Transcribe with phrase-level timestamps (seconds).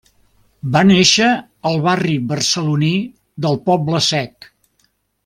[0.75, 1.27] Va néixer
[1.71, 2.91] al barri barceloní
[3.47, 4.49] del Poble-sec.